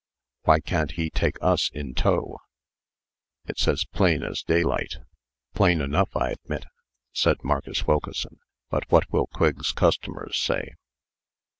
[0.45, 2.39] Why can't he take us in tow?
[3.45, 4.97] It's as plain as daylight."
[5.53, 6.65] "Plain enough, I admit,"
[7.13, 8.39] said Marcus Wilkeson;
[8.71, 10.73] "but what will Quigg's customers say?"